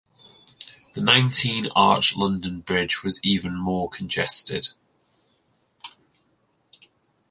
The 0.95 1.01
nineteen-arch 1.01 2.15
London 2.17 2.61
Bridge 2.61 3.03
was 3.03 3.23
even 3.23 3.55
more 3.55 3.87
congested. 3.87 4.69